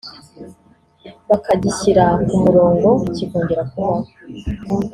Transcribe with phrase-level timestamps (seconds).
[1.29, 4.01] bakagishyira ku murongo kikongera kubaho